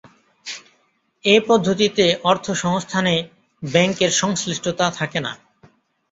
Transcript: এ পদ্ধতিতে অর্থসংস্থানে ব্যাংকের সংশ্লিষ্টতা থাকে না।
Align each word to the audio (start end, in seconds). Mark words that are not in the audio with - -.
এ 1.25 1.35
পদ্ধতিতে 1.47 2.05
অর্থসংস্থানে 2.23 3.13
ব্যাংকের 3.63 4.11
সংশ্লিষ্টতা 4.21 4.85
থাকে 4.91 5.19
না। 5.19 5.31